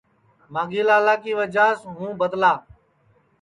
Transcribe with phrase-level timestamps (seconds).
[0.53, 2.53] مانگھی لالا کی وجہ سے ہوں بدلا